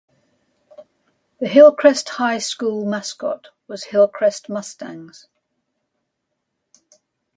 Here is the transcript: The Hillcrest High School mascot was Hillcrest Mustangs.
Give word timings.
The 1.39 1.47
Hillcrest 1.47 2.09
High 2.09 2.39
School 2.39 2.87
mascot 2.87 3.49
was 3.67 3.83
Hillcrest 3.83 4.49
Mustangs. 4.49 5.27